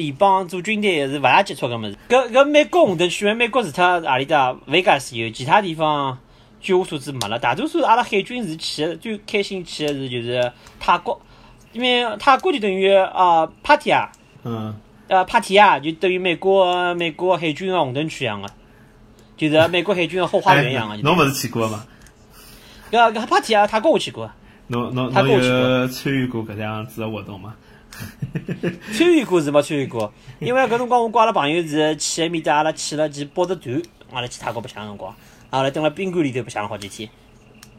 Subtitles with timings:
[0.00, 1.96] 联邦驻军队是勿大接触个物事。
[2.08, 6.18] 搿搿美国红灯区，美国除脱何里搭维加斯有，其他地方
[6.60, 7.38] 据我所知没了。
[7.38, 11.20] 大多数阿拉海军是去的最开心去的是就是泰国，
[11.72, 14.10] 因为泰国就等于啊帕提亚，
[14.44, 14.74] 嗯，
[15.08, 18.48] 呃帕提亚就等于美国美国海军的红灯区一样的，
[19.36, 20.96] 就是美国海军的后花园一样的。
[20.96, 21.84] 哎侬勿是去过吗？
[22.90, 24.30] 搿搿帕提亚泰国我去过，
[24.66, 27.54] 侬侬侬有参与过搿样子的活动吗？
[28.92, 33.82] 参与过是没参与过，因为搿辰光我跟阿拉朋友是去埃面搭，阿拉去了去报只团，
[34.12, 35.14] 阿拉去泰国白相辰光，
[35.50, 37.08] 阿拉蹲辣宾馆里头白相了好几天，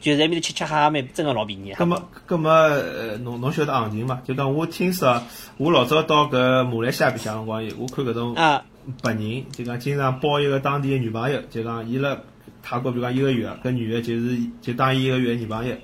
[0.00, 1.72] 就是埃面头吃吃喝喝蛮真个老便宜。
[1.74, 4.20] 葛么葛么，呃，侬侬晓得行情伐？
[4.24, 5.22] 就讲我听说，
[5.56, 8.62] 我老早到搿马来西亚白相辰光，我看搿种啊，
[9.02, 12.18] 白人，就讲经常包一个当地个女朋友，就讲伊辣
[12.62, 15.74] 泰国，比如讲一个月，搿女个就是就当伊一个月的女朋友，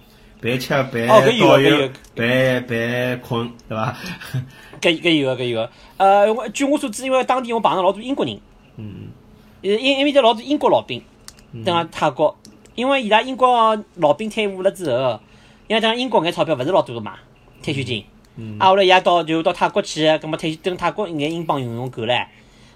[0.41, 3.97] 陪吃陪哦搿有导游搿有，陪陪困，对伐？
[4.81, 8.39] 搿搿有个搿有个，呃，我据我所知，因为当地我碰着老多英国人，
[8.77, 9.09] 嗯
[9.62, 11.03] 呃，因因为头老多英国老兵，
[11.64, 12.36] 等辣泰国，
[12.77, 15.19] 因为伊拉英国老兵退伍了之后，
[15.66, 17.16] 因为等英国眼钞票勿是老多个嘛，
[17.61, 18.05] 退休金，
[18.36, 18.56] 嗯。
[18.61, 22.25] 啊，后来伊拉到就到泰国去，葛末退等泰国眼英镑用用够唻，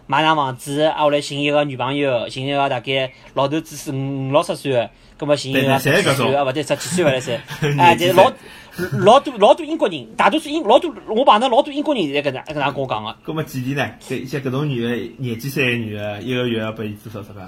[0.06, 8.32] 买上房子，啊，后来寻一个女朋友，寻一个大概老头子是五六十岁，葛末寻一个十几岁，啊，勿对，十几岁勿来三，年 哎，纪就是老
[9.04, 13.16] 老多老多英国人，大多数英老多我碰到老多英国人在搿能搿能跟我讲个。
[13.22, 13.90] 葛么几钿呢？
[14.00, 17.46] 搿像搿种女个，廿几岁个女个，一个月要拨伊多少钞票？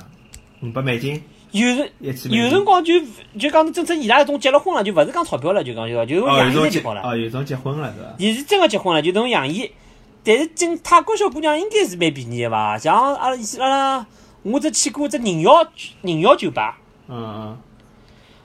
[0.62, 1.20] 五百美金？
[1.52, 1.66] 有
[2.02, 2.94] 有辰光就
[3.38, 7.02] 就讲真正伊拉搿种结了婚了，就勿是讲钞票了，就讲就讲就养就好了。
[7.02, 8.14] 哦，有种结婚了是伐？
[8.18, 9.70] 伊是真个结婚了，就侬养伊。
[10.24, 12.78] 但是进泰国小姑娘应该是蛮便宜的伐？
[12.78, 14.06] 像阿拉阿拉，
[14.42, 15.66] 我只去过只人妖
[16.00, 17.58] 人妖酒吧，嗯嗯，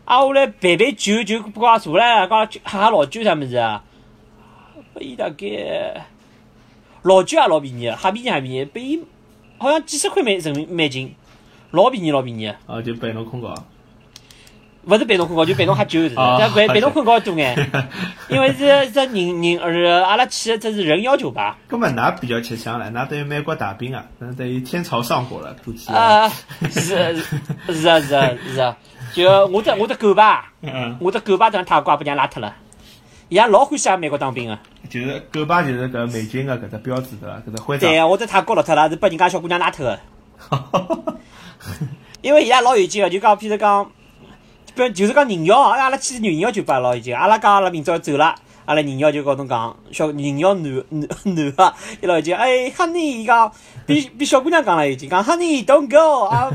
[0.04, 3.84] 啊，后来陪陪酒就不讲坐了，讲喝喝老酒啥物事啊？
[4.94, 6.06] 拨伊大概
[7.04, 9.02] 老酒也老便宜的，哈便宜哈便宜，拨伊
[9.58, 11.16] 好像几十块美人民美金，
[11.72, 12.58] 老便宜老便宜的。
[12.66, 13.54] 哦，就陪侬困觉。
[14.90, 17.70] 勿是陪侬困觉，就陪侬喝酒是，哦但陪陪侬困觉多眼，
[18.28, 25.92] 因为是这人人呃，阿拉去的这是人妖酒吧，根本㑚比较吃香了，㑚等于美国大兵啊，那等于天朝上国了，估计。
[25.92, 26.28] 啊，
[26.72, 27.16] 是
[27.68, 28.76] 是啊是啊是啊，
[29.14, 32.56] 就我的我的狗吧，嗯，我的狗吧等泰国也被人家拉脱了，
[33.30, 34.58] 伊拉老欢喜啊美国当兵的，
[34.90, 37.36] 就是狗吧，就是搿美军的搿只标志对伐？
[37.48, 37.90] 搿只徽章。
[37.90, 38.00] 对。
[38.00, 40.00] 啊，我在泰国落脱了，是被人家小姑娘拉脱的，
[42.22, 43.92] 因为伊拉老有劲个，就讲譬如讲，
[44.88, 48.36] 就是讲人妖啊，阿拉去人妖酒吧老有劲，阿拉讲阿拉明朝要走了。
[48.66, 53.52] 阿拉人妖就跟侬讲，小人妖男男男个，伊老已经，哎，honey，伊讲
[53.88, 56.52] 比比小姑娘讲了有劲，讲 honey，don't go，啊，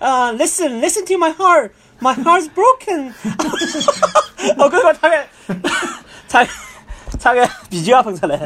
[0.00, 3.12] 呃，listen，listen to my heart，my heart's broken，
[4.58, 5.28] 我刚刚差点
[6.26, 6.44] 差
[7.20, 8.40] 差点啤酒要喷出来，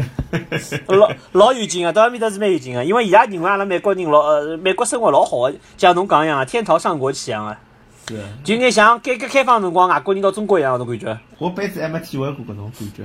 [0.88, 7.56] 老老有劲啊，到埃面搭是蛮有劲啊，因为伊拉认为阿拉美国人老呃美国生活老好个，像侬讲一样啊，天朝上国气一样个，
[8.08, 11.18] 是，就应该像改革开放辰光外国人到中国一样个种感觉。
[11.38, 13.04] 我辈子还没体会过搿种感觉。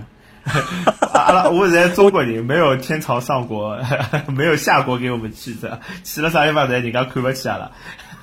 [1.14, 3.78] 阿拉，我现在中国人，没有天朝上国，
[4.28, 7.72] 没有下国给我们去的，去了啥地方侪人家看不起阿拉。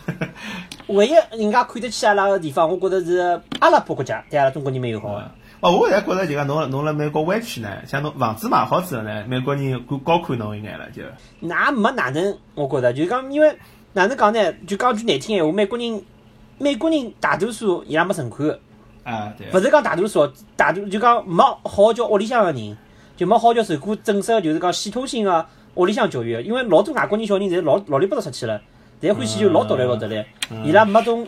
[0.88, 5.31] 唯一人家看得起阿拉个地方，我觉着是阿拉伯国家对阿拉中国人蛮友好个。
[5.61, 11.03] 哦，我现在觉着就讲侬侬辣美国湾区呢，像侬房子买好之后呢，美国人高高看侬一眼了就。
[11.41, 13.56] 那没哪能，我觉着就是讲，因为
[13.93, 14.53] 哪能讲呢？
[14.67, 16.03] 就讲句难听闲话，美国人，
[16.58, 18.60] 美国人大多数伊拉没存款个，
[19.04, 19.46] 啊，对。
[19.52, 22.76] 勿是讲大多数，大多就讲没好叫屋里向个人，
[23.16, 28.60] 就没好叫受过正式就是讲系统性个屋里向教育，因为老多外国人小人侪老老里八早出去了，
[29.00, 30.24] 侪欢喜就老独立老独立，
[30.64, 31.26] 伊拉没种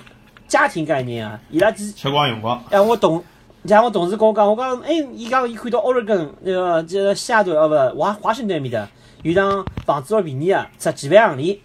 [0.49, 2.61] 家庭概念啊，伊拉只吃光用光。
[2.71, 3.23] 哎，我同
[3.67, 8.89] 像我同事跟我讲，我讲，哎，伊讲伊看到 Oregon 那个这个西雅图，哦不，华华盛顿埃面搭
[9.23, 11.59] 有幢房子老便宜啊，十几万洋钿。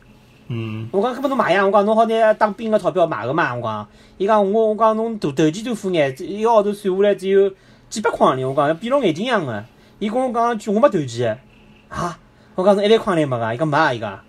[0.48, 1.66] 嗯，我讲，搿么侬买呀？
[1.66, 3.56] 我讲侬好拿当兵个钞票买个嘛？
[3.56, 7.52] 我讲，伊讲我我讲侬投投机多付眼，一个号头算下来只有
[7.90, 8.50] 几百块洋钿。
[8.50, 9.64] 我讲闭牢眼睛一样个。
[9.98, 11.26] 伊跟我讲句我没投机
[11.90, 12.20] 啊，
[12.56, 13.56] 我讲侬一万块钿没个？
[13.56, 14.20] 伊讲没啊，伊讲。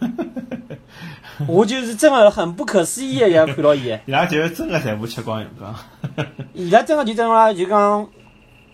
[1.48, 3.98] 我就是真的很不可思议个样看到伊。
[4.06, 5.74] 伊拉就是真个全部吃光用光。
[6.54, 8.06] 伊拉真个就真个就讲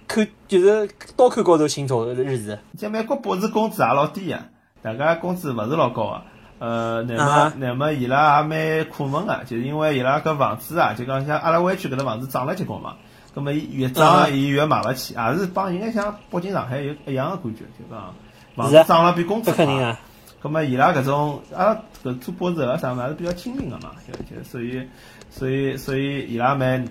[0.06, 0.86] 看就是
[1.16, 2.58] 刀口高头行走的日子。
[2.76, 4.44] 像美国博士工资也老低啊，
[4.82, 6.22] 大家工资勿是老高啊。
[6.60, 7.52] 呃，那么啊。
[7.56, 12.94] 那么伊拉也蛮苦闷个，就是因为伊拉搿房子啊，就讲像阿拉湾区搿搭房子涨了结棍嘛，
[13.34, 18.14] 葛么伊越啊涨伊越买勿起，也是帮应该像北京、上海有一样个感觉，就讲
[18.54, 19.98] 房子涨了比工资肯定啊，
[20.42, 24.86] 咁么伊拉搿种阿拉搿做博士个啥嘛，还是比较亲民个嘛，就就所以
[25.30, 26.84] 所以所以伊拉蛮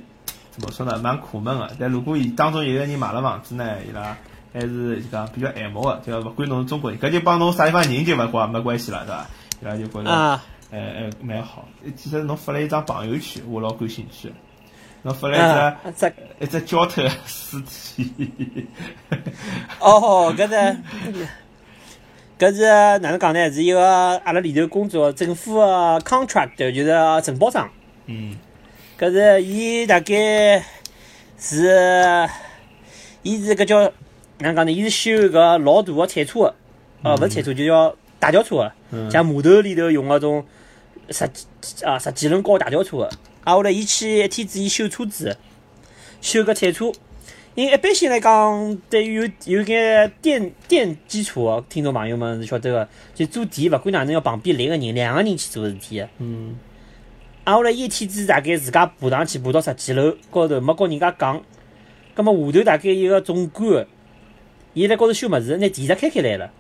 [0.50, 1.70] 怎么说呢，蛮苦闷个。
[1.80, 4.18] 但如果伊当中有个人买了房子呢，伊拉
[4.52, 9.26] 还是就讲比较爱慕个，就勿管侬是中国人，搿就帮侬啥地方人就勿关没关系了，对伐？
[9.62, 11.68] 伊拉就觉着，啊，哎哎蛮好。
[11.96, 14.32] 其实侬发了一张朋友圈，我老感兴趣。
[15.02, 18.68] 侬发了啊一只一只焦头的尸体，
[19.80, 20.78] 哦，搿是
[22.38, 22.64] 搿是
[23.00, 23.50] 哪能讲呢？
[23.52, 26.92] 是一个阿拉里头工作政府个 contract，就是
[27.26, 27.70] 承包商。
[28.08, 28.36] 嗯
[29.00, 30.62] 搿是伊大概
[31.38, 32.28] 是，
[33.24, 33.82] 伊是搿叫
[34.40, 34.72] 哪能讲呢？
[34.74, 36.56] 伊是修搿老大个铲车个，
[37.04, 40.46] 哦，勿是铲车，就叫大轿车个，嗯像码头里头用个种
[41.10, 43.10] 十几啊十几轮高大轿车个。
[43.44, 45.38] 啊，后来伊去一天子伊修车子，
[46.22, 46.92] 修个铲车。
[47.56, 56.08] 因为一般性来讲，对于有有眼电电基础个听众朋友们是晓得个，就做电，勿管哪能要旁边来个人，两个人去做事体个。
[56.20, 56.56] 嗯
[57.44, 61.42] 啊，后来伊一天子大概自家爬上去，爬到十几楼高头，没跟人家讲。
[62.14, 63.86] 葛末下头大概一个总管，
[64.74, 66.52] 伊辣高头修物事，拿电闸开开来了。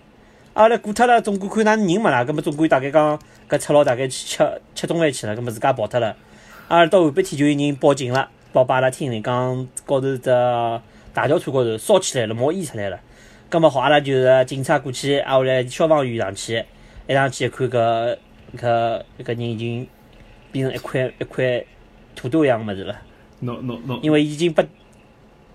[0.53, 6.15] 啊，后来过脱了，总归看哪能人没啦，搿么总归大概讲搿赤佬大概去吃吃中饭去了，搿么自家跑脱了。
[6.67, 10.29] 啊，到下半天就有人报警了，报拨阿拉听，讲高头只
[11.13, 12.99] 大轿车高头烧起来了，冒烟出来了。
[13.49, 16.63] 搿么好，阿拉就是警察过去，啊，后来消防员上去，
[17.07, 18.17] 一上去一看搿
[18.57, 19.87] 搿搿人已经
[20.51, 21.63] 变成一块一块
[22.15, 22.95] 土豆一样物事了，
[23.39, 24.67] 侬侬侬因为已经被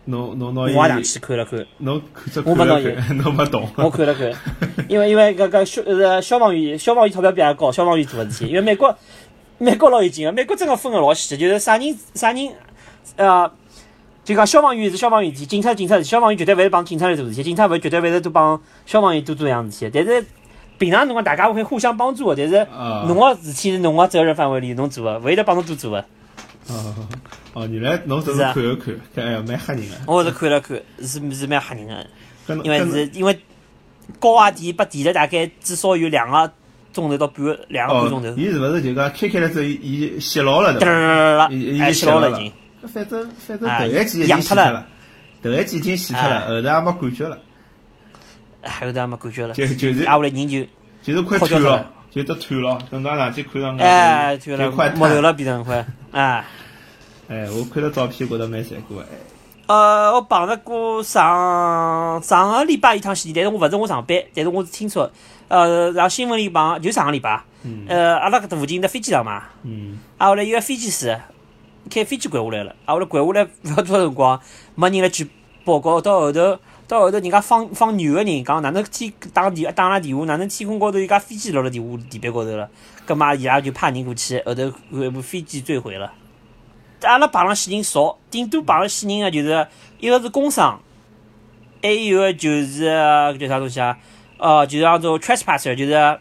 [0.06, 3.68] 侬侬侬我也上去看了看，侬看只我看了没弄看， 侬没懂。
[3.76, 4.30] 我看了看，
[4.88, 8.96] 因为因为搿搿消呃消防员消防员钞票比阿拉高，消防员做个事体，因为美国
[9.58, 12.48] 美国老有劲个，美国真个分个老细，就是啥人啥人
[13.16, 13.50] 呃。
[14.24, 19.90] 就讲消防员是消防员事体，警察警察事，消防员绝对勿是帮警察来做事体，警察勿绝对勿是都帮消防员多做一样事体。
[19.94, 20.24] 但是
[20.78, 26.02] 平常辰光大家会互相帮助个，但是啊侬个事体是侬个责任范围里侬做个，勿会得帮侬多做个。
[26.68, 26.94] 哦
[27.52, 29.94] 哦，原来侬只是看了看，搿哎蛮吓人个。
[30.06, 32.06] 我是看了看，是是蛮吓人个，
[32.64, 33.38] 因为是因为
[34.18, 36.52] 高压电被电了大概至少有两个
[36.92, 38.28] 钟头到半个两个半钟头。
[38.28, 40.74] 哦，，伊是勿是就讲开开了之后，伊伊熄牢了？
[40.74, 41.48] 嘚对伐？
[41.48, 42.52] 了已已，哎，经熄牢了已经。
[42.82, 44.86] 搿反正反正啊头一记已经洗脱了，
[45.42, 47.38] 头一记已经洗脱了，啊后头也没感觉了，
[48.62, 50.66] 还有得没感觉了，就就是啊，后来人就
[51.02, 51.68] 就是快靠断了。
[51.68, 52.78] 交了，就得断了。
[52.90, 56.44] 等到上去看上哎，对了，就快没头了，变成块，哎。
[57.26, 59.02] 哎，我看到照片觉得蛮残酷个。
[59.02, 59.06] 哎
[59.66, 65.10] 呃，我碰着过上上个礼拜一趟西天，但是我勿是我上班，但是我是听说，
[65.48, 71.18] 呃，上新闻里碰，就上个礼拜，嗯呃，阿拉搿搭附近的飞机场嘛，嗯啊，后来有个飞机师
[71.90, 74.38] 开飞机掼下来了，啊，后来掼下来勿要多少辰光，
[74.74, 75.26] 没人来举
[75.64, 82.68] 报告，到后头到后头人家放放牛个人讲哪能天打电打了电话，哪能天空高头有架飞机落了地下地板高头了，
[83.06, 86.12] 葛末伊拉就派人过去，后头搿部飞机坠毁了。
[87.02, 89.66] 阿拉碰上死人少，顶多碰上死人个就是
[89.98, 90.80] 一个是工伤，
[91.82, 92.84] 还有个就是
[93.38, 93.98] 叫啥东西啊？
[94.36, 96.18] 呃，就是叫做 trespasser，就是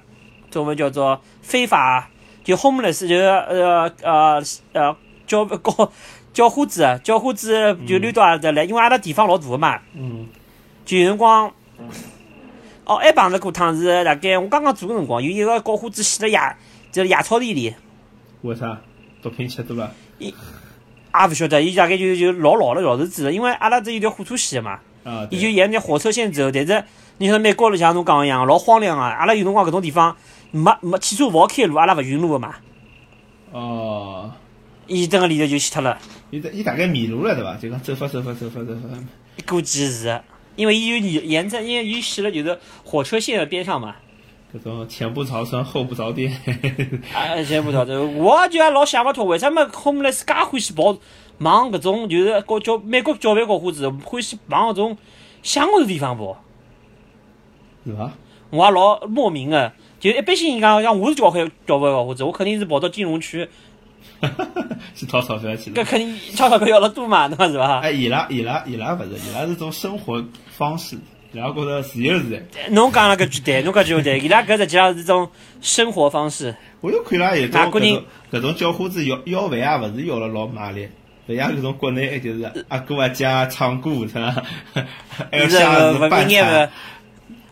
[0.49, 2.09] 中文叫做非法，
[2.43, 4.43] 就 homeless，就是呃呃
[4.73, 4.95] 呃
[5.25, 5.91] 叫搞
[6.33, 10.27] 叫花子，叫花子就溜到阿拉搭来，因为阿拉地方老大个嘛，嗯
[10.85, 11.51] 就有辰光。
[12.85, 16.37] 哦，还碰着过趟是大概我刚刚做个辰光，有一个搞花子死了野，
[16.91, 17.73] 就是野草地里，
[18.41, 18.81] 为啥？
[19.21, 19.89] 毒品吃多了？
[20.19, 26.83] 伊也勿晓得，伊大概就就老老了老头子了，因为阿拉这有条火车线嘛，啊，伊对就沿着火车线走，但是
[27.19, 30.17] 你晓得美国里像侬讲个一样，老荒凉个，阿拉有辰光搿种地方
[30.51, 32.55] 没没汽车勿好开路，阿拉勿寻路个嘛，
[33.51, 34.29] 哦，
[34.87, 35.97] 伊蹲个里头就死脱了，
[36.31, 37.55] 伊大伊大概迷路了对伐？
[37.55, 38.97] 就讲走法走法走法走法。
[39.47, 40.21] 估计是，
[40.55, 43.95] 因为伊有沿沿着，因为伊死了就是火车线的边上嘛，
[44.53, 46.31] 搿种前不着村后不着店，
[47.13, 50.97] 啊， 前不着村，我就也老想勿通，为什么 homeless 介欢喜跑
[51.39, 54.97] 往搿种就是搞叫美国教饭搞花子，欢喜往搿种
[55.41, 56.43] 乡下头地方跑。
[57.85, 58.11] 是伐？
[58.51, 63.49] 我也老莫名个，就一般性人讲，像我是教会教会搞伙子我肯定是跑到金融区，
[64.95, 65.83] 去掏钞票去了。
[65.83, 67.29] 搿肯定钞票要了多嘛？
[67.29, 67.79] 是伐？
[67.79, 70.23] 哎，伊拉伊拉伊拉勿是，伊拉是种生活
[70.55, 70.97] 方式，
[71.31, 72.41] 伊拉觉着自由自在。
[72.69, 75.29] 侬讲了搿句对，侬搿句对，伊拉搿实际上是种
[75.61, 76.55] 生活方式。
[76.81, 80.87] 我又看伊拉有种外国人搿种搿种叫花子要要饭啊，勿是要了老卖力，
[81.27, 84.43] 勿像搿种国内就是阿哥阿姐唱歌是伐？
[85.31, 86.69] 还要是下勿勿子办应该餐勿。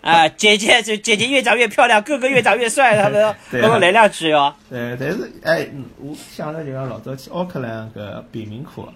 [0.10, 4.53] 啊，姐姐就姐姐越长越漂亮，哥哥越长越帅，他们对啊帮我来两句哦。
[4.70, 8.88] 对，但是哎，嗯我想着就讲老早去奥克兰搿贫民窟，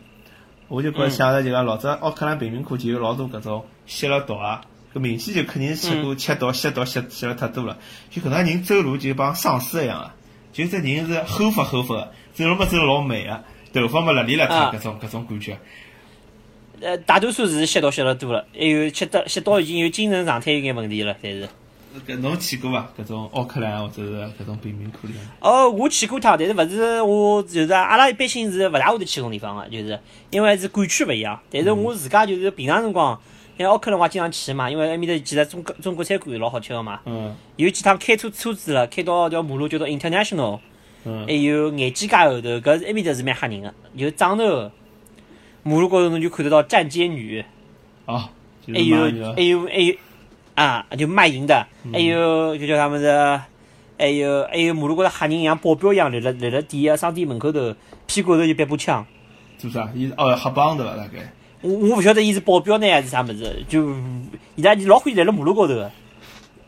[0.68, 1.12] 我就觉嗯。
[1.12, 4.62] 想着就讲老早奥克兰贫民窟就有老多搿种吸了毒啊，
[4.96, 7.78] 搿明显就肯定是吃过吃毒、吸毒、吸吸了太多了，
[8.10, 10.16] 就搿能人走路就帮丧尸一样啊，
[10.54, 14.72] 就这人是后发后发的，走路嘛走得老美啊，头发嘛邋里邋遢啊。
[14.74, 15.60] 搿种搿种感觉。
[16.82, 21.48] 呃，大多数是吸毒吸了多了，还有吸得吸到已经有精神状态有眼问题了，但是。
[22.06, 22.92] 搿侬去过伐？
[23.00, 25.24] 搿种奥克兰或者是搿种贫民窟里向？
[25.40, 29.98] 哦，我去过趟，但是勿是我就是阿拉一般性是勿大会得去搿种地方个，就是
[30.30, 31.40] 因为是管区勿一样。
[31.50, 33.18] 但是我自家就是平常辰光，
[33.56, 37.00] 因为奥克兰我也经常去嘛，因为埃面头其实中国中国餐馆老好吃个嘛。
[37.06, 40.60] 嗯有几趟开车车子了，开到条马路叫做 International，
[41.06, 44.70] 嗯还有眼镜街后头，搿是埃面搭是蛮吓人个，有装头，
[45.68, 47.44] 马路高头侬就看得到站街女，
[48.06, 48.30] 啊，
[48.64, 49.96] 就还有还有还有
[50.54, 53.42] 啊，就卖淫的，还有就叫他们子，
[53.98, 57.74] 还有还有马路高头吓人像保镖一样立了立了店个商店门口头，
[58.06, 59.04] 屁股后头就别把枪。
[59.58, 59.90] 做啥？
[59.96, 60.96] 伊哦黑帮对伐？
[60.96, 63.90] 大概我我勿晓得伊是保镖呢还是啥么子，就
[64.56, 65.92] 伊拉老欢喜立辣马路高头个。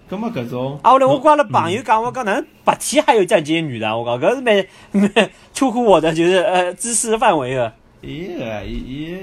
[0.10, 3.96] 葛末搿种啊，后来我跟阿拉朋友讲，我讲哪能白天还有站街女的？
[3.96, 9.18] 我讲搿是蛮蛮出乎我的就是呃知识范围个，伊个伊伊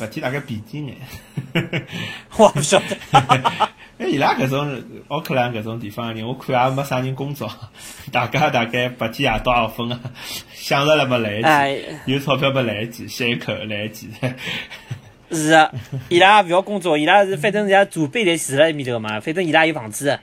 [0.00, 0.96] 白天大概闭紧眼。
[2.36, 2.96] 我勿晓得。
[3.98, 7.50] 哎，伊拉搿种奥克兰搿种地方的人，我看也没啥人工作，
[8.12, 9.98] 大家大概白天夜到二分啊，
[10.52, 14.10] 想着了没来一记，有钞票没来一记，吸一口来一记。
[15.30, 15.72] 是个，
[16.08, 20.20] 伊拉勿要工作，伊拉是反正人家祖辈侪住辣埃面头个嘛，反正伊拉有房子个。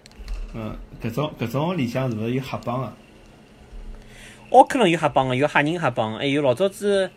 [0.54, 2.94] 嗯，搿种搿种里向是勿是有黑帮啊？
[4.52, 7.10] 奥克兰有黑帮个，有黑人黑帮，还有老早子，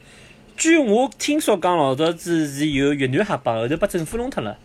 [0.56, 4.56] 据我听说讲老早子是有越南黑帮，后头被政府弄脱了。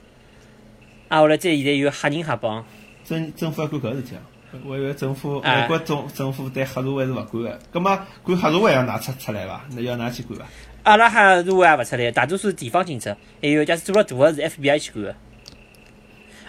[1.10, 2.66] 啊，后来再现在有黑人黑帮。
[3.04, 4.22] 政政府要管搿事体啊？
[4.66, 9.66] 我以为政府哎美国政政府对黑社会是勿管个，葛末管黑社会要拿出出来伐？
[9.72, 10.46] 那要㑚去管伐？
[10.84, 15.16] 阿拉黑社会也勿出来，大多数是地方警察，还有假使做了大个是 FBI 去管个。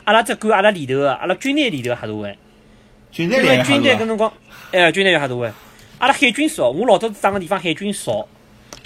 [0.04, 2.38] 阿拉只管阿拉里头个，阿拉军队里头个黑社会，
[3.10, 4.32] 军队里还因为军队搿辰光，
[4.70, 5.50] 哎，军队有黑社会。
[5.98, 8.26] 阿拉海军少，我老早子打个地方海军少，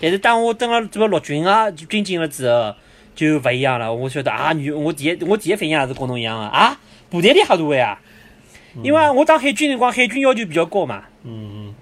[0.01, 2.75] 但是当我登了这个陆军啊，军警了之后，
[3.15, 3.93] 就勿一样了。
[3.93, 7.99] 我晓得啊，女我第一我第一反应也是跟侬一样个啊，部队里黑社会啊，
[8.83, 11.05] 因为我当海军辰光，海军要求比较高嘛。
[11.25, 11.75] 嗯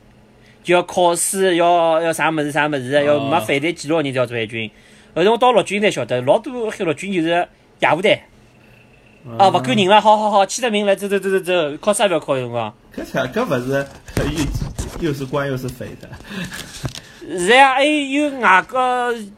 [0.62, 4.71] 就要考试，要要啥物事啥物事，要哦没犯罪记录的人才要做海军。
[5.14, 7.47] 后头我到陆军才晓得，老多海陆军就是
[7.80, 8.23] 野部队，
[9.26, 9.37] 嗯。
[9.37, 12.75] 啊，勿管人了，好好好，签了名来走走走走走，考试也勿要考有辰光。
[12.97, 13.87] 搿啥搿勿是
[15.00, 16.09] 又又是官又是匪的。
[17.26, 18.78] 是呀，还有外国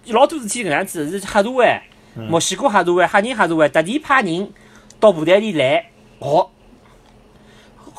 [0.06, 1.80] 老多事体搿样子，是黑社会，
[2.16, 4.50] 嗯墨西哥黑社会、黑人黑社会特地派人
[4.98, 5.90] 到部队里来
[6.20, 6.50] 学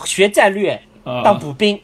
[0.06, 1.80] 学战略，啊当步兵，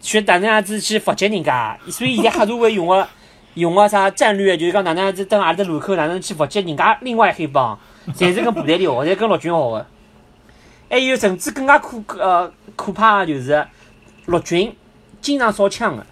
[0.00, 1.78] 学哪能样子去伏击人家。
[1.88, 3.06] 所以现在黑社会用个
[3.54, 7.78] 用个啥战略，就是讲哪能样子登阿拉的路口，哪能去伏击人家另外黑帮，
[8.14, 9.86] 侪是跟部队里学，侪跟陆军学个。
[10.90, 13.66] 还有甚至更加可呃可怕个就是
[14.26, 14.74] 陆军
[15.20, 16.04] 经常烧枪个。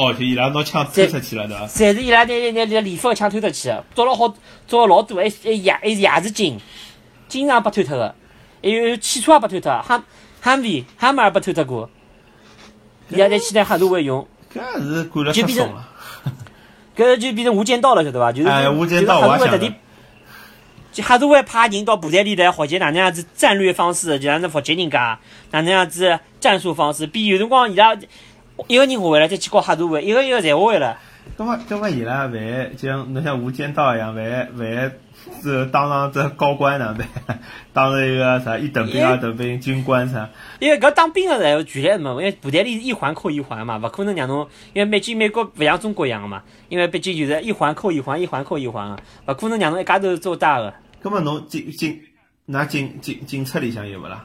[0.00, 1.66] 哦，就伊拉拿枪偷出去了，对伐？
[1.66, 4.34] 侪是伊拉拿拿拿礼服个枪偷出去个，抓了好
[4.66, 6.58] 抓了老多，还还夜还是夜视镜，
[7.28, 8.14] 经常被偷脱个，
[8.62, 10.02] 还有汽车也被偷脱，哈
[10.40, 11.90] 汉威哈马也被偷脱过，
[13.10, 15.86] 伊拉侪去拿黑社会用，搿是管了太松了。
[16.96, 18.32] 搿就变成无间道了，晓得伐？
[18.32, 19.74] 就是哎无间就是道我也晓得黑社会特地，
[20.92, 25.18] 就黑社会派人到部队里来学习哪能样子战略方式，就哪能伏击人家，
[25.52, 27.96] 哪能样子战术方式，比有辰光伊拉
[28.68, 30.98] 一个人学会了，再去搞黑社会，一个一个侪学会了。
[31.36, 37.06] 葛末葛末伊拉万一像侬像无间道一样，万一万一是当上这高官哪办？
[37.72, 40.30] 当了一个啥一等兵、二等兵、军官啥？
[40.58, 50.74] 因为搿当兵个人有权利嘛，因为部队里一环扣一环嘛，勿可能让侬，因为毕竟美国勿像中国一样个嘛，因为毕竟就是一环扣一环，一环扣一环个，勿可能让侬一家头做大个。
[51.02, 52.00] 葛末侬警警
[52.48, 54.24] 㑚警警警察里向有勿啦？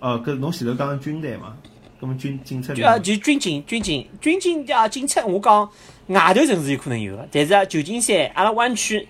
[0.00, 1.56] 哦，搿侬前头讲军队嘛？
[2.00, 5.68] 葛末军警察就啊，就军警、军警、军警啊，警察，我讲
[6.06, 9.08] 外头城市有可能有个，但是啊，旧金山阿拉湾区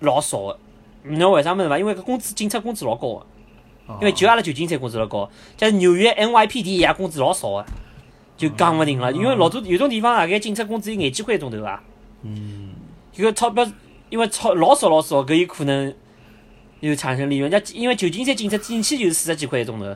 [0.00, 0.58] 老少个。
[1.04, 1.78] 侬为啥物事伐？
[1.78, 3.26] 因为搿工资警察工资老高个，
[3.86, 7.66] 哦因为就阿拉旧金山工资老高，像纽约 NYPD 伊拉工资老少个，
[8.36, 9.12] 就讲勿定了。
[9.12, 11.84] 因为老多有种地方大概警察工资有廿几块一钟头伐？
[12.22, 12.70] 嗯，
[13.12, 13.64] 这个钞票，
[14.10, 15.94] 因为钞老少老少，搿有可能
[16.80, 17.48] 有产生利润。
[17.48, 19.94] 人家因为旧金山警察进去就是四十几块一钟头，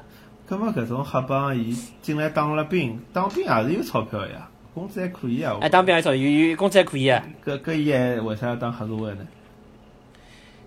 [0.50, 5.54] 葛末搿种黑帮伊进来当了兵，当兵也是有钞票个呀，工资还可以啊。
[5.54, 7.23] 我哎，当兵还少，有有工资还可以啊。
[7.47, 9.25] 搿搿伊还为啥要当黑社会呢？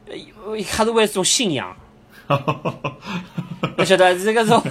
[0.08, 1.76] 黑社会是种信仰，
[3.76, 4.64] 我晓得这个种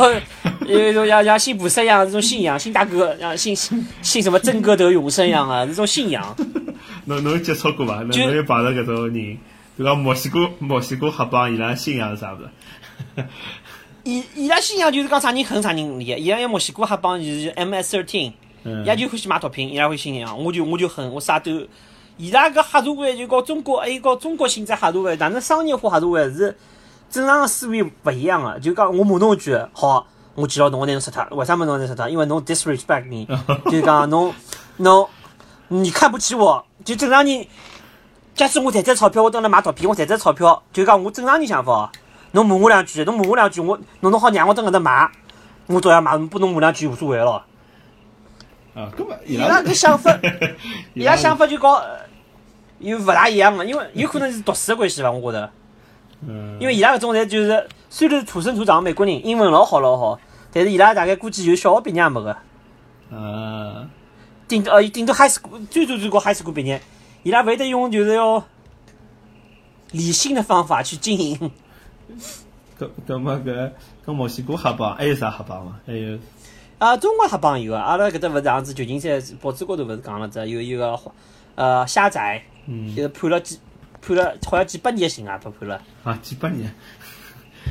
[0.66, 3.54] 有一种像像信菩萨一样这种信仰，信大哥，像信
[4.00, 6.35] 信什么真哥得永生一样啊，这种信仰。
[7.04, 8.02] 侬侬接触过伐？
[8.02, 9.37] 侬有碰着搿种人？
[9.76, 13.25] 比讲墨西哥墨西哥黑帮伊拉信仰是啥物事？
[14.04, 18.32] 伊伊拉信仰就是讲啥人恨啥人理，伊拉有墨西哥黑帮就是 MS thirteen。
[18.64, 21.66] 嗯伊拉就欢喜买毒品，伊拉会信仰，我就我就恨，我啥都，
[22.16, 26.56] 伊拉搿黑社会就和中国还有和中国性质黑社会，哪能商业化黑社会是
[27.11, 28.59] 正常个思维勿一样个。
[28.61, 30.06] 就讲我骂侬一句，好，
[30.37, 31.37] 我记牢侬，我拿侬杀脱。
[31.37, 32.09] 为啥么侬拿杀脱？
[32.09, 33.26] 因为侬 disrespect me，
[33.66, 34.32] 就是讲侬
[34.76, 35.09] 侬
[35.66, 37.47] 你看不起我，就正常人。
[38.35, 41.90] 假使我赚赚钞票，我蹲那买毒品，我赚赚钞票，就讲我正常人想法哦。
[42.32, 45.10] 侬骂我两句，侬骂我两句，我侬侬好让我蹲搿搭买，
[45.66, 47.44] 我照样买，不侬骂两句无所谓了。
[48.74, 50.18] 啊，搿么伊伊拉搿想法，
[50.94, 52.00] 伊拉想法就讲呃
[52.78, 55.50] 又勿大一样个，因为有可能是读书个关系伐，我觉着。
[56.26, 60.18] 嗯，因为伊拉搿种侪就是虽然是土生土长个美国人，英文老好老好，
[60.52, 62.30] 但是伊拉大概估计有小学毕业也没个，
[63.14, 63.86] 啊，
[64.48, 66.80] 顶多呃顶多 high school 最多最高 high school 毕业，
[67.24, 68.42] 伊拉勿会得用就是要
[69.90, 71.50] 理性的方法去经营。
[72.78, 73.71] 搿搿么搿
[74.04, 75.78] 搿墨西哥黑帮还有啥黑帮伐？
[75.87, 76.18] 还有？
[76.78, 80.99] 啊，中国黑帮有啊，阿拉搿搭勿是上次旧金山报纸高头勿是讲了只有一个
[81.54, 82.94] 呃虾仔，嗯。
[82.97, 83.59] 就是判了几
[84.00, 85.80] 判了好像几百年刑啊，被判了。
[86.02, 86.75] 啊几百年，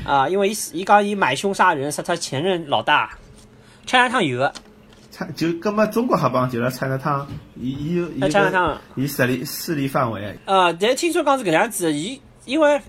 [0.05, 3.17] 啊，因为伊死伊讲伊买凶杀人，杀他前任老大，
[3.85, 4.53] 枪枪有个，
[5.09, 7.27] 菜就搿么中国黑帮就辣菜市汤，
[7.59, 12.81] 伊伊有伊个伊势力势力范围，呃，但听说讲是搿能样子，伊因为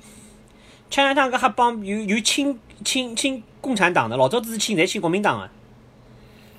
[0.92, 5.48] 枪枪汤搿黑帮有有亲亲亲共产党的，老早子是亲侪亲国民党的，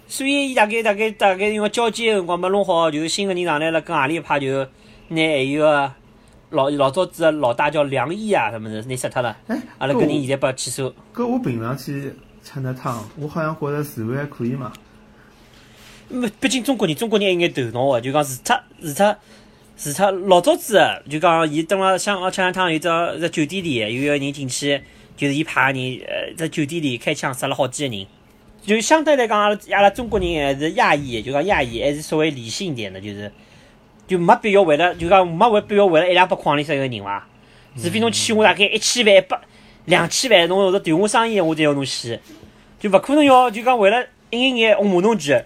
[0.08, 4.68] 所以伊大概大概大概因为交接个辰光没弄好，就是新个人上来了，跟何里一派就
[5.10, 5.94] 拿还有个
[6.50, 10.92] 老老早子个老大叫梁毅啊，什么的，拿杀脱了，哎，阿拉搿人现在被起诉。
[11.14, 12.12] 搿我平常去
[12.42, 14.74] 吃那汤，我好像觉着治安还可以嘛。
[16.10, 19.16] 没，毕竟中国人，中国人还有眼头脑个，就讲除脱除脱
[19.84, 22.88] 除脱老早子，就讲伊蹲辣香港吃两趟有只
[23.20, 24.82] 只酒店里，有一个人进去，
[25.18, 28.08] 就是伊派个人，呃，在酒店里开枪杀了好几个人。
[28.66, 33.30] 就相对来讲，阿拉中国人还是亚裔，就讲亚裔还是稍微理性一点的，就是
[34.08, 37.28] 就没必要为了就讲没为必要为了一两百块钿杀一个人伐？
[37.76, 39.38] 除非侬欠我大概一千万、一百
[39.84, 42.18] 两千万，侬是对我生意，我才要侬死，
[42.80, 45.38] 就勿可能要就讲为了一眼眼我骂侬句。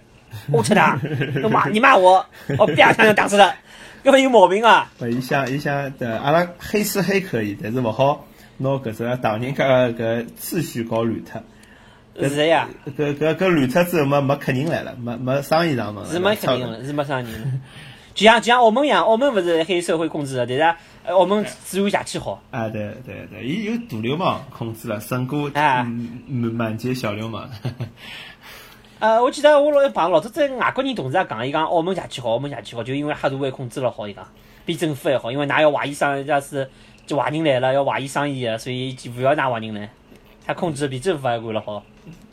[0.51, 0.99] 我吃他，
[1.41, 2.23] 侬骂你骂我，
[2.59, 3.55] 我啪一枪就打死了，
[4.07, 4.89] 搿么有毛病啊！
[5.01, 11.43] 勿，伊想伊想，对，阿拉黑吃黑可以，但是勿好拿搿只唐人街个搿秩序搞乱脱。
[12.29, 16.09] 是的呀，搿搿搿乱脱之后，没没客人来了，没没生意上门了。
[16.09, 17.39] 是没客人了，是没生意了。
[18.13, 22.41] 就像就像澳门一样，澳门勿是黑社会控制的，但是呃澳门治安邪气好。
[22.49, 25.85] 啊，对对对，伊有大流氓控制了，胜过满
[26.29, 27.49] 满街小流氓。
[28.99, 34.27] 呃，我记得我老碰老早在外国人同事也讲，伊讲澳门邪气好，澳门邪气好，就因为黑社会控制了好，伊讲
[34.65, 36.67] 比政府还好，因为㑚要怀疑生，要是
[37.05, 39.89] 就坏人来了要怀疑生意的，所以就勿要㑚坏人来，
[40.45, 41.83] 他控制得比政府还管了好。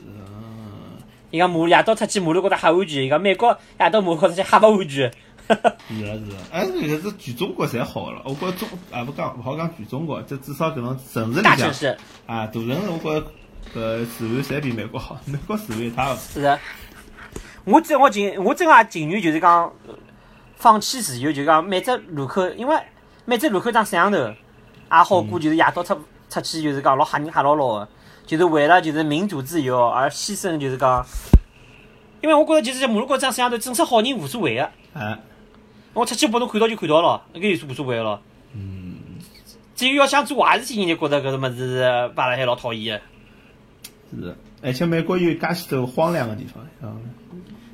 [0.07, 0.15] 嗯
[1.31, 3.51] 伊讲马夜到出去马路高头瞎安全，伊讲美国
[3.81, 5.13] 夜到马路高头去瞎勿安全。
[5.47, 8.23] 是的，是的，哎，搿是全中国侪好了。
[8.25, 11.89] 我觉着中也，勿讲勿好讲全中国，这至少搿种城市里向大城市
[12.27, 13.27] 啊，大城市我觉
[13.73, 16.21] 着搿治安侪比美国好，美国治安一塌糊涂。
[16.35, 16.59] 是的，
[17.65, 19.95] 我真我情我真也情愿就是讲呃
[20.57, 22.77] 放弃自由，就讲每只路口，因为
[23.25, 24.35] 每只路口张摄像头也
[24.89, 25.95] 好过，就是夜到出
[26.29, 27.89] 出去就是讲老吓人吓牢牢个，
[28.27, 31.05] 就是为了就是民主自由而牺牲，就是讲，
[32.21, 35.19] 因为我觉着就是马路高头张摄像头，整只好人无所谓个，啊，
[35.93, 38.21] 我出去拨侬看到就看到了，搿有无所谓个咯。
[38.55, 38.97] 嗯，
[39.75, 43.05] 只有要想做坏事体，人就觉得搿个物事摆辣海老讨厌个。
[44.11, 46.97] 是的，而且美国有介许多荒凉个地方，啊，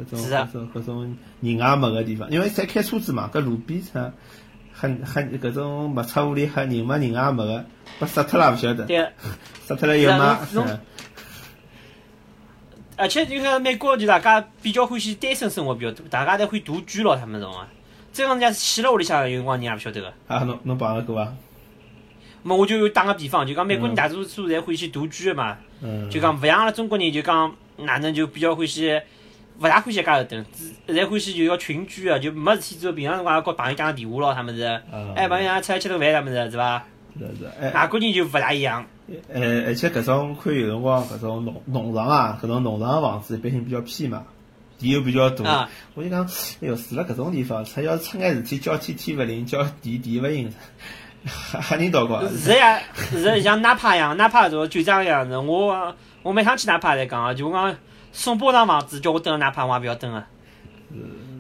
[0.01, 1.17] 搿种是啊搿种搿种人
[1.59, 4.13] 也没个地方，因为侪开车子嘛，搿路边上
[4.73, 7.65] 很很搿种没车屋里黑人嘛人也没个，
[7.99, 9.09] 被杀脱了也勿晓得，对。
[9.67, 10.59] 杀脱了以后嘛，是
[12.97, 17.67] 而且就像美国，就大家比较欢喜单身生活比较多，大家侪会独居咯，他们种啊。
[18.13, 20.13] 这样人家死了屋里向，有辰光人也勿晓得个。
[20.27, 21.33] 啊，侬侬碰着过伐？
[22.43, 29.01] 么我就打个比方，就讲美国人大多数侪欢喜独居个嘛，嗯，就讲勿像阿拉中国人，就讲哪能就比较欢喜，
[29.59, 30.45] 勿大欢喜一家头蹲，
[30.87, 36.85] 只侪欢喜就要群居个，就没事体做，平常辰光跟朋友讲讲电话咯，他们是，嗯哎，朋友啊出来吃顿饭，啥么事是伐？
[37.19, 38.87] 是是，哎，外国人就勿大一样，
[39.29, 44.23] 呃，而且搿种看有辰光搿种农农场啊，搿种农场房子一般性比较偏嘛，
[44.79, 45.51] 地又比较大。
[45.51, 45.71] 啊。
[45.95, 50.53] 我就讲，哎哟，住辣搿种地方，出要是出眼事体，叫天天勿灵，叫地地勿应，
[51.53, 52.27] 吓吓人到光。
[52.37, 52.81] 是呀，
[53.11, 55.37] 是像纳帕一样，纳帕做酒庄一样子。
[55.37, 57.75] 我我每趟去纳帕来讲啊，就讲
[58.13, 60.27] 送包幢房子叫我蹲纳帕，我也不要蹲啊。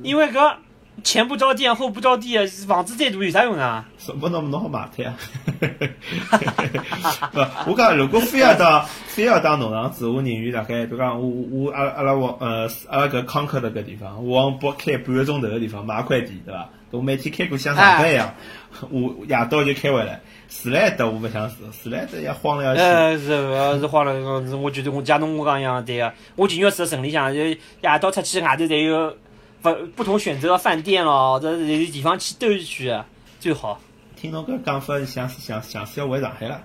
[0.02, 0.54] 因为搿
[1.02, 3.86] 前不着店后不着地，房子再多有啥用啊？
[3.98, 5.14] 什么侬侬好卖脱呀？
[7.32, 16.68] 不，我讲如果非要当 非要当农场主，我宁愿大概比如讲我我我阿拉阿拉往呃阿拉搿康克的搿地方，我往北开半个钟头个地方买块地，对伐？
[16.90, 18.34] 我每天开过像上班一样，
[18.90, 20.20] 我夜到就开回来。
[20.48, 22.80] 住了一搭我勿想住，住了一搭也慌了要死。
[22.80, 24.12] 呃，是呃是慌了，
[24.48, 26.12] 是我觉得我假侬我讲一样对个。
[26.36, 27.58] 我情愿住城里向，就夜
[28.00, 29.16] 到出去外头侪有
[29.62, 33.04] 不不同选择的饭店咯，或者有地方去兜一圈
[33.38, 33.80] 最好。
[34.16, 36.60] 听侬搿讲法，想想想是要回上海了。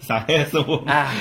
[0.00, 0.82] 上海生活。
[0.86, 1.14] 哎，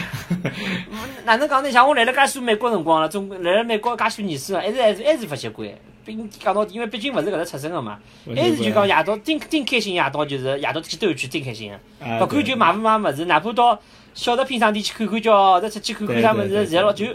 [1.26, 1.70] 哪能讲呢？
[1.70, 5.70] 像我来了介许多美国辰光了，中来了美国介许多年数了，还是还是还是勿习惯。
[6.08, 8.00] 毕竟讲到底，因为毕竟勿是搿搭出生个嘛，
[8.34, 11.78] 还是就讲夜到顶顶开心，夜到就是夜到出去兜一圈，顶开心个。
[12.24, 13.78] 勿管就买勿买物事，哪怕到
[14.14, 17.08] 小食品商店去看看叫，或者出去看看啥物事，侪老就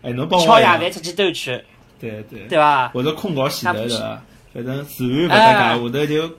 [0.00, 1.62] 哎，侬帮我吃夜饭出去兜一圈。
[2.00, 2.46] 对对。
[2.48, 2.88] 对伐？
[2.88, 4.22] 或者困觉前头对伐？
[4.54, 6.36] 反正住完勿搭界，下头就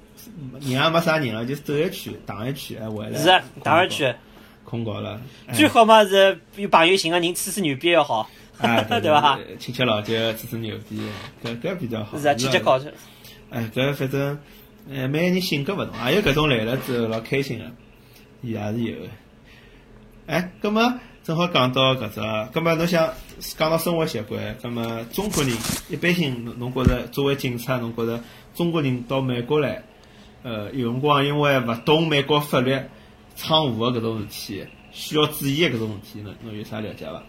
[0.61, 3.19] 人也没啥人了，就走一圈，荡一圈，还回来。
[3.19, 4.17] 是，荡一圈。
[4.65, 5.21] 困觉了。
[5.53, 8.27] 最好嘛是有朋友寻个人吹吹牛逼要好。
[8.59, 9.39] 啊， 对伐？
[9.57, 11.01] 亲戚老姐吹吹牛逼，
[11.43, 12.17] 搿搿比较好。
[12.17, 12.85] 是啊，亲戚搞出。
[13.49, 14.37] 哎，搿反正，
[14.91, 17.65] 哎，每个人性格勿同，也有搿种来了之后老开心个，
[18.41, 18.95] 也是有。
[20.27, 20.93] 哎，葛末
[21.23, 22.19] 正好讲到搿只，
[22.53, 25.53] 葛末侬想讲到生活习惯，葛末中国人
[25.89, 28.21] 一般性，侬侬觉着作为警察，侬觉着
[28.53, 29.81] 中国人到美国来，
[30.43, 32.77] 呃，有辰光因为勿懂美国法律，
[33.35, 37.23] 闯祸个搿种事体，需要注意个搿种事体，侬侬有啥了解伐？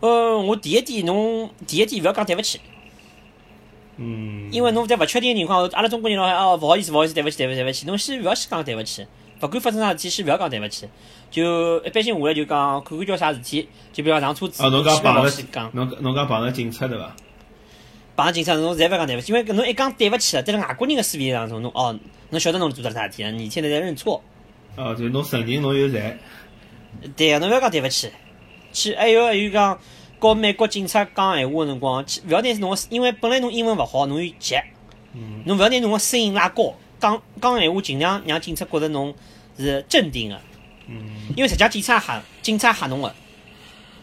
[0.00, 2.58] 呃，我第一点，侬第一点勿要讲对勿起，
[3.98, 9.06] 嗯，因为侬在勿确定个情况下，阿拉中国人老哦，勿好意思，勿好意思，对勿起，对勿起，对勿起，侬先勿要先讲对勿起，
[9.42, 10.88] 勿管发生啥事体，先勿要讲对勿起，
[11.30, 17.14] 就一般性下来就讲看看叫啥事体，就比方上车子，哦，侬讲碰着讲，侬侬讲碰着警察对伐？
[18.16, 21.94] 碰着警察，侬侪勿讲对勿起，因为侬一讲对勿起了，在辣外国人个思维当中，侬哦，
[22.30, 24.22] 侬晓得侬做了啥事体，你现在在认错，
[24.76, 26.16] 哦，就侬承认侬有罪，
[27.16, 28.08] 对个，侬勿要讲对勿起。
[28.72, 29.78] 去，还有还有讲，
[30.18, 34.56] 告美国警察讲闲话个辰光，勿要拿侬个，因为本来侬英文勿好，侬又急，
[35.44, 39.14] 侬勿要拿侬个声音拉高，讲讲闲话尽量让警察觉着侬
[39.58, 40.40] 是镇定个，
[41.36, 43.14] 因为实际警察吓警察吓侬个。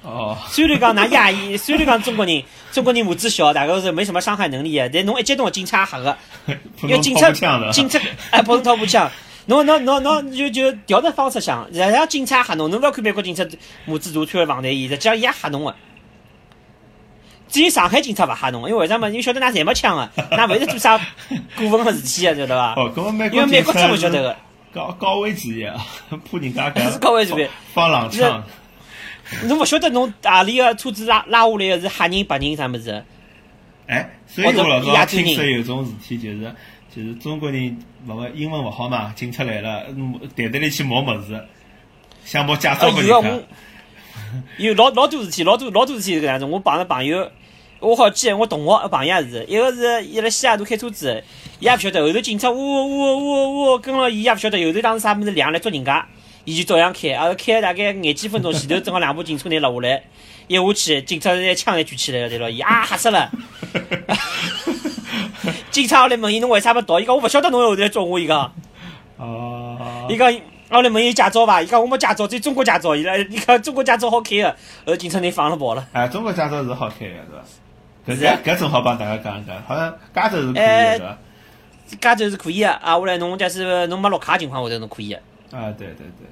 [0.04, 0.38] 哦。
[0.50, 6.18] 虽然讲㑚亚裔， 虽然讲中国人，中国人母子小，大概是没什么伤害能力个，但侬一激动，警察吓个，
[6.84, 7.32] 因为警察
[7.72, 8.00] 警察
[8.32, 9.10] 哎，不是掏步枪。
[9.48, 13.46] 侬侬侬侬就就调只方式想，人家警察吓侬，侬勿要看美国警察
[13.86, 15.74] 母子大穿个防弹衣，实际上伊也吓侬个。
[17.48, 19.10] 只有上海警察勿吓侬，因为为啥么？
[19.10, 20.98] 因为晓得㑚侪没枪个，㑚勿会是做啥
[21.56, 22.74] 过分个事体个，晓得伐？
[22.76, 24.36] 哦，搿美国因为美国真勿晓得个。
[24.74, 25.74] 高高危职业，
[26.10, 28.44] 怕人家搿是高危职业，放冷枪。
[29.46, 33.02] 侬勿晓得侬何里个车子拉拉下来个是黑人白人啥物事？
[33.88, 36.54] 哎，所以我老早听说有种事体就是。
[36.98, 39.86] 就是中国人勿英文勿好嘛，警察来了，
[40.36, 41.40] 袋袋里去摸物事，
[42.26, 43.40] 想摸驾照拨人家。
[44.58, 46.46] 有 老老多事体，老多老多事体是搿样子。
[46.46, 47.30] 我碰着朋友，
[47.80, 51.24] 我好记，我同学朋友也是，一个是伊辣西雅图开车子，
[51.60, 56.04] 伊也勿晓得后头警察呜呜呜呜跟牢伊，也勿晓得后头当时啥物事亮来捉人家，
[56.46, 60.04] 伊就照样开，啊开了大概廿几分钟，前头正好两部警车拿落下来，
[60.48, 63.30] 一下去，警察拿枪侪举起来了，对牢伊啊吓死了。
[65.78, 67.00] 警察来问伊侬为啥勿到？
[67.00, 68.20] 伊讲我勿晓得侬后头来抓我。
[68.20, 68.52] 伊讲，
[69.18, 70.36] 哦，伊讲
[70.72, 71.62] 我来问伊驾照伐？
[71.62, 72.96] 伊讲我没驾照，只有中国驾照。
[72.96, 74.56] 伊拉，伊讲中国驾照好开个，
[74.88, 75.88] 后警察拿放了跑了。
[75.92, 78.38] 哎，中国驾照是好开个，是伐？
[78.44, 81.18] 搿搿正好帮大家讲一讲，好像加州是可以个，是伐？
[82.02, 85.18] 加州是可以个，啊，下来侬假使侬没绿卡情况下头侬可以个。
[85.56, 86.26] 啊，对对对，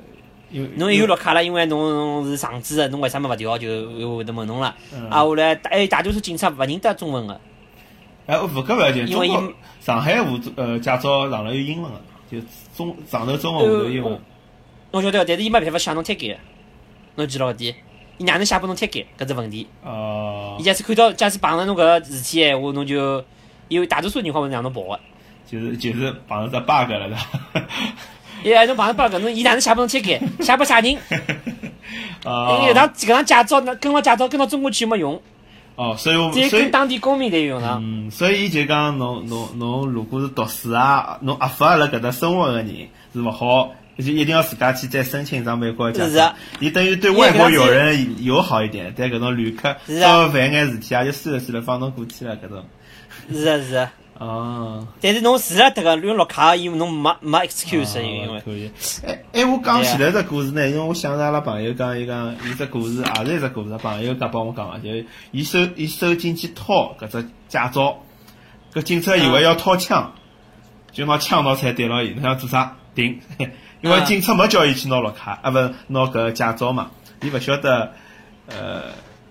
[0.50, 4.76] 因为侬有绿卡了，因为侬是上资个，侬为啥么勿调就又会得问侬了。
[5.12, 7.40] 啊，下来哎，大多数警察勿认得中文个。
[8.26, 12.00] 哎，勿搿勿要紧，中国上海沪呃驾照上头有英文个，
[12.32, 12.38] 就
[12.76, 14.20] 中上头中文下头英文。
[14.92, 16.38] 我晓得，但是伊没办法写侬贴改，
[17.16, 17.76] 侬记牢搿点，
[18.18, 19.68] 伊哪能写拨侬贴改，搿只问题。
[19.84, 20.56] 哦。
[20.60, 23.24] 伊假使看到，假使碰着侬搿个事体闲话，侬就
[23.68, 25.00] 因为大多数情况会让侬跑个。
[25.48, 27.68] 就是就是碰着只 bug 了，是伐？
[28.44, 30.98] 哎，侬碰着 bug，侬伊哪能写拨侬贴改，写拨啥人？
[32.26, 32.58] 哦。
[32.62, 35.22] 因为搿张搿张驾照，那跟牢驾照跟到中国去没用。
[35.76, 37.82] 哦，所以我所以跟当地公民在用上。
[37.84, 42.68] 嗯，所以就讲侬侬侬如果是读书啊，侬合法辣搿搭生活个人
[43.14, 46.34] 是勿好，就一定要自家去再申请一张美国驾照。
[46.60, 52.64] 你等于对外国友人友好一点，对搿种旅客稍微犯眼事体啊，就算了算了，放侬过去了搿种。
[53.34, 53.92] 是啊是啊。
[54.18, 58.72] 哦，但是侬除了迭个用绿卡，因为侬没没 excuse，因为可以。
[59.06, 68.04] 哎哎，我讲起来只故事呢，因为我想着阿拉朋友讲，伊讲伊只故事也是一只故事，朋友讲帮我讲个，就伊收伊收进去掏搿只驾照，
[68.74, 70.14] 搿警察以为要掏枪，
[70.94, 72.78] 就拿枪拿出来对牢伊，侬想做啥？
[72.96, 73.20] 停！
[73.82, 77.92] 因为警察没叫伊去拿绿卡，啊，勿是拿搿驾照嘛，伊勿晓得，
[78.48, 78.84] 呃。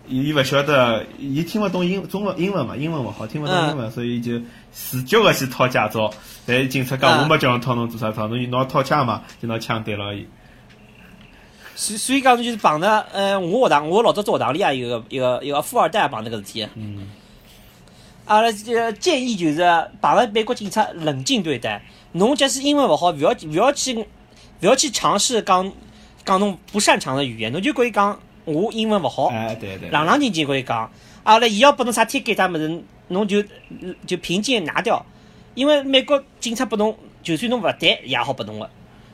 [0.06, 4.32] 伊勿晓得，伊听勿懂英中文英文嘛，英文勿好，听勿懂英文，所以就
[4.74, 6.12] 自觉个去掏驾照。
[6.46, 8.26] 但是警察讲，嗯我没叫侬掏，侬做啥掏？
[8.26, 10.26] 侬拿套枪嘛，就拿枪对牢伊。
[11.76, 16.68] 所所以讲就是碰着，呃，我学堂我老早做学堂里也有个有个一个富二代碰着搿事体。
[16.74, 17.08] 嗯，
[18.26, 19.58] 阿拉这建议就是
[20.00, 21.82] 碰着美国警察冷静对待。
[22.12, 24.06] 侬假使英文勿好，勿要勿要去勿
[24.60, 25.72] 要去尝试讲
[26.24, 29.88] 讲侬不擅长的语言，侬就可以讲我英文勿好，哎，对对。
[29.88, 30.90] 冷冷静静可以讲。
[31.24, 33.42] 阿拉伊要拨侬啥 ticket 啥物事，侬就
[34.06, 35.04] 就凭借拿掉，
[35.54, 38.70] 因为美国警察拨侬，就算侬勿对也好拨侬个。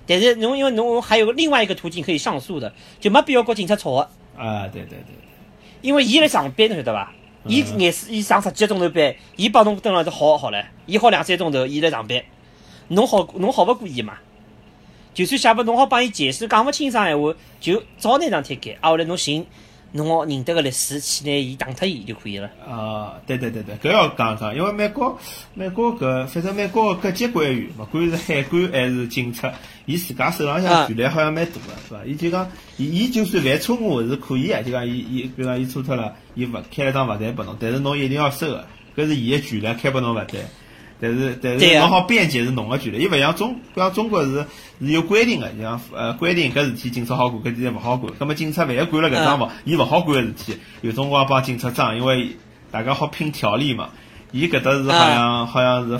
[0.06, 4.00] 但是侬因为侬还有另外一个途径可以上诉的，就没必要跟警察吵个。
[4.36, 5.14] 啊，对对对。
[5.82, 7.12] 因为伊来上班，侬晓得伐？
[7.46, 12.22] 伊嗯廿四伊上十几个钟头班，伊帮侬蹲辣这好好唻，伊好两三个钟头，伊来上班，
[12.88, 14.18] 侬好侬好勿过伊嘛？
[15.14, 19.46] 就算写不侬好帮伊解释，讲勿清爽闲话，就照拿张贴给，啊后来侬寻
[19.92, 22.48] 侬好认得个律师去拿伊打脱伊就可以了。
[22.68, 25.18] 啊，对对对对，搿要讲讲，因为美国
[25.54, 29.52] 美国搿反正美国各级官员，勿管是海关还是警察，
[29.86, 32.04] 伊自家手浪向啊权力好像蛮大个，是伐？
[32.06, 40.40] 伊就讲，伊伊就算犯错误是可以个，就讲伊伊，比如讲伊错脱了，伊勿开了张罚单拨侬，但是侬一定要收个，搿是伊个权力，开拨侬罚单。
[41.00, 44.46] 但是但对啊是侬好辩解是侬个权利，伊勿像中，勿像中国是
[44.80, 48.12] 是有规定个，就像呃规定搿事体警察好管，搿事体勿好管。
[48.18, 52.30] 葛末警察万一管了搿桩嗯毛，伊勿好管个事体，有辰光帮警察争，因为
[52.70, 53.88] 大家好拼条例嘛。
[54.32, 55.98] 伊搿搭是好嗯像好像是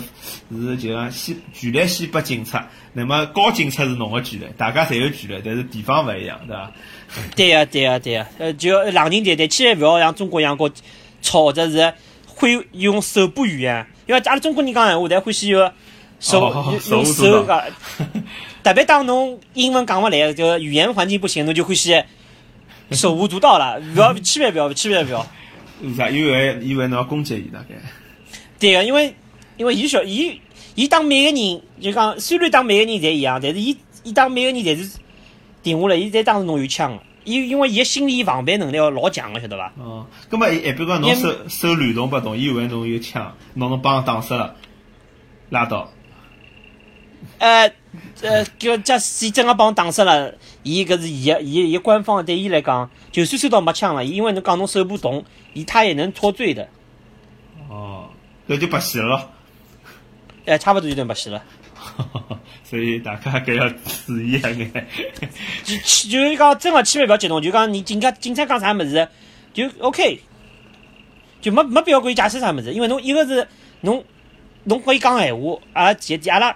[0.55, 6.71] 是就讲先权力先拨警察，那么高警察是侬个权利，大家侪有权利，但是地方勿一样，对伐？
[7.35, 10.69] 对呀、对呀、对呀、呃，就冷静对待，千万勿要像中国一样搞
[11.21, 11.93] 吵，或者是
[12.25, 15.71] 会用手部语言，因为阿拉中国人讲闲话，侪欢喜用
[16.19, 17.63] 手、哦用手用舞足蹈手讲，
[18.61, 22.03] 特别当侬英文讲勿来，就语言环境不行，侬就欢喜
[22.91, 25.25] 手舞足蹈了，勿要千万勿要，千万勿要。
[25.81, 26.09] 为啥？
[26.09, 27.75] 因为以为侬要攻击伊大概？
[28.59, 29.15] 对个，因为
[29.55, 30.41] 因为伊小伊
[30.75, 34.99] 伊当每个人就讲，虽然当每个人侪一样，但是伊伊当每个人侪是
[35.63, 37.01] 停下来，伊侪当时侬有枪个。
[37.23, 39.71] 伊因为伊个心理防备能力要老强个，晓得伐？
[39.77, 44.55] 哦，葛末一比如讲侬因收收乱动拨动，伊以为侬有枪，拿侬帮打死了，
[45.49, 45.89] 拉倒。
[47.37, 47.71] 呃
[48.21, 56.67] 呃，叫假使伊真个帮我打死了，伊搿是伊个伊伊官方对伊来讲，就算收到没枪了，因为侬讲侬手不动，伊他也能脱罪的。
[57.69, 58.09] 哦，
[58.47, 59.29] 搿就白死了
[60.45, 60.51] 咯。
[60.51, 61.43] 呃，差不多就能白死了。
[62.63, 63.69] 所以大家搿要
[64.05, 64.87] 注意啊眼。
[65.63, 69.07] 就就是讲真个千万勿要激动，就讲你警察警察讲啥么子，
[69.53, 70.19] 就 OK，
[71.41, 73.47] 就没没必要跟伊解释啥么子，因为侬一个是
[73.81, 74.03] 侬
[74.65, 76.55] 侬可以讲闲话，阿拉姐阿拉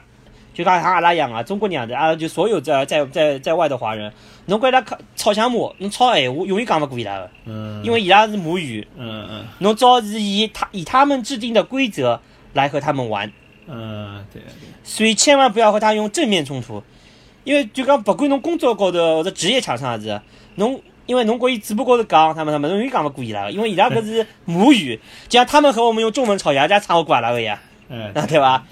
[0.53, 4.13] 就讲像阿拉一样啊，中国人样的，阿拉就所有在在在在外的华人，
[4.45, 12.21] 侬跟伊拉吵吵相骂，侬吵闲话永远讲勿过伊拉个，嗯，因为伊拉是母语，嗯嗯侬只好是以他以他们制定的规则
[12.53, 13.31] 来和他们玩。
[13.67, 14.51] 嗯，对对，
[14.84, 16.84] 所以千万不要和他用正面冲突，
[17.43, 20.21] 因为就讲不管侬工作高头或者职业场上也是，
[20.56, 28.65] 侬因为侬跟伊嘴巴高头讲他们他们，侬永远讲勿过伊拉个，因为伊拉搿是母语，就像他们和我们用中文吵架，人家吵不过阿拉个呀，哎，啊对吧？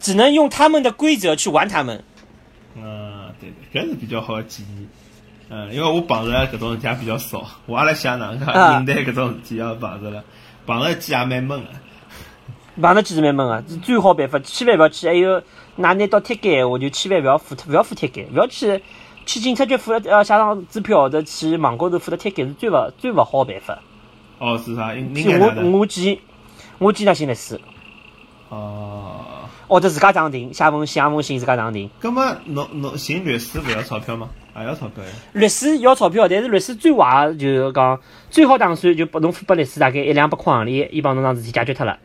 [0.00, 2.02] 只能用他们的规则去玩他们。
[2.76, 4.88] 嗯，对对，搿是比较好的建议。
[5.50, 10.24] 嗯，因为我碰着搿种事体也比较少，我也来想哪能介啊应对搿种事体要碰着了，
[10.66, 11.68] 碰着几也蛮闷个。
[12.80, 15.06] 碰着几只蛮闷个，是最好办法，千万勿要去。
[15.06, 15.42] 还有，㑚
[15.76, 18.82] 拿到贴间闲话，就千万勿要付，勿要付贴间，勿要去
[19.26, 23.78] 去警察局付了呃写张支票，或者去网高头付了贴间是最勿最勿好个办法。
[24.38, 24.88] 哦，是啥？
[24.88, 25.78] 我？
[25.78, 26.18] 我建
[26.78, 27.60] 我建议寻律师。
[28.48, 29.20] 哦，
[29.66, 31.88] 或者自家涨停，写封写封信自家打定。
[32.00, 34.28] 葛末侬侬寻律师勿要钞票吗？
[34.56, 35.10] 也要钞票呀。
[35.32, 37.98] 律师要钞票，但是律师最坏的就是讲
[38.30, 41.98] 最好打算就拨侬付拨律师大概一两百块行钿，伊帮侬桩事体解决脱了，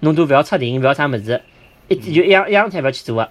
[0.00, 1.42] 侬都勿要出庭，勿要啥物事，
[1.88, 3.30] 一就一样一样事体勿要去做个。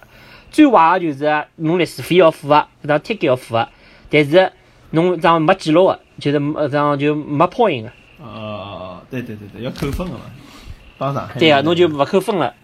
[0.50, 3.68] 最坏个就是侬律师费要付个，搿张贴给要付个，
[4.10, 4.52] 但是
[4.90, 7.88] 侬这样没记录个，就是呃这样就没 point 个。
[8.18, 10.20] 哦哦哦，对对对对，要扣分个嘛。
[10.96, 11.38] 帮上海。
[11.38, 12.54] 对啊，侬就勿扣分了，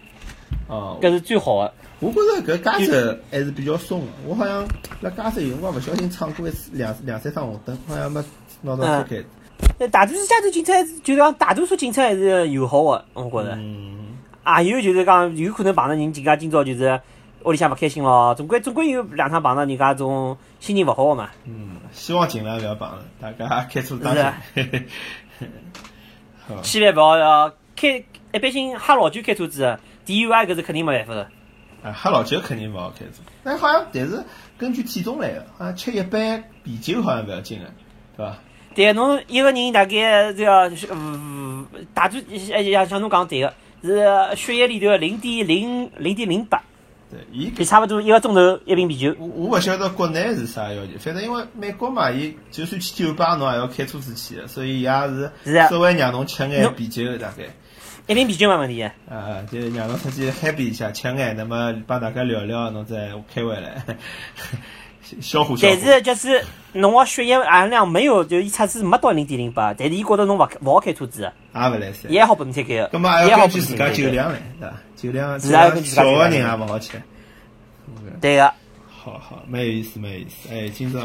[0.68, 1.74] 哦，搿是最好的。
[1.98, 4.06] 我觉着搿加州还是比较松个。
[4.24, 4.66] 我好像
[5.00, 8.22] 辣加州有辰光勿小心闯过一次两两三趟红灯，好像没
[8.62, 9.28] 拿到贴开。
[9.78, 13.54] 那大多数加州警察就是讲大多数警察还是友好的，我觉着。
[13.56, 14.18] 嗯，
[14.64, 17.00] 也有就是讲有可能碰着人，人家今朝就是
[17.44, 21.30] 屋里向勿开心咯，总归总归有两趟碰着人家种心情勿好个嘛。
[21.46, 24.86] 嗯，希望尽量勿要碰着，大家开车当是啊心。
[26.46, 31.30] 好，千万勿要要开，一般性喝老酒开车子，DUI 搿是肯定没办法的。
[31.82, 33.22] 啊，喝老酒肯定勿好开车。
[33.42, 34.22] 但好像但是
[34.58, 37.64] 根据体重来个，好像吃一杯啤酒好像勿要紧个，
[38.18, 38.36] 对伐？
[38.74, 46.62] 对，侬一个人大概这个呃大致哎像像侬讲对个，是血液里头零点零零点零八，
[47.10, 49.14] 对，伊就差不多一个钟头一瓶啤酒。
[49.18, 55.32] 我我勿晓得国内是啥要求，反正因为美国嘛，伊就算去酒吧侬也要开车子去的，所以伊也是
[55.68, 57.44] 稍微让侬吃眼啤酒大概。
[58.06, 58.82] 一瓶啤酒没问题。
[58.82, 63.84] 啊，就让侬出去 happy 一下，吃眼，那么帮大家聊聊，侬再开回来，
[65.60, 72.12] 但是就是侬个血液含量没有，就伊测试没到零点零八，但是伊觉得侬勿勿好开车子，也勿来三。
[72.12, 73.74] 伊还好拨侬开开也要根据自。
[73.76, 74.76] 家酒量来，对伐？
[74.96, 77.00] 酒量是啊根据自家小个人也勿好吃。
[78.20, 78.52] 对个，
[78.88, 80.48] 好好，蛮有意思，蛮有意思。
[80.52, 81.00] 哎，今朝，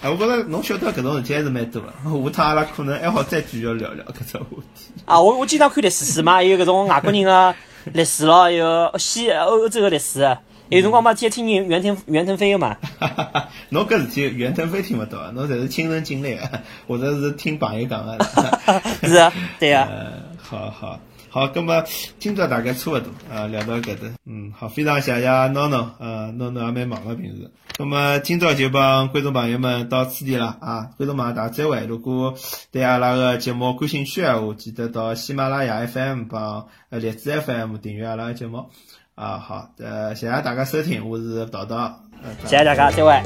[0.00, 1.88] 哎，我觉着侬晓得搿种事体还是蛮多个。
[1.88, 4.90] 下趟阿拉可能还好再继续聊聊搿只话题。
[5.04, 7.54] 啊，我我经常看历史书嘛，还有搿种外国人个
[7.92, 10.36] 历史咯，还有西欧欧洲个历史，
[10.70, 12.76] 有辰光嘛天天听袁腾袁腾飞个嘛。
[13.70, 16.42] 侬搿事体袁腾飞听勿到啊，侬侪是亲身经历个，
[16.88, 18.18] 或者是听朋友讲个。
[19.06, 20.98] 是啊，对啊，呃，好好
[21.28, 21.82] 好，咁么
[22.18, 24.08] 今朝大概差勿多啊，聊到搿搭。
[24.24, 27.50] 嗯，好，非常谢谢闹闹，呃，闹闹也蛮忙个平时。
[27.76, 31.84] 咁么今朝就帮观众朋友们到此地了啊，观众朋友大家再会。
[31.86, 32.34] 如果
[32.70, 38.70] 对阿拉个节目感兴趣个话，记得到喜马拉雅 FM 帮呃荔枝 FM 订阅阿拉个节目。
[39.14, 42.00] 啊，好，呃，谢谢大家收听，我是道道，
[42.46, 43.22] 谢谢大家，再位。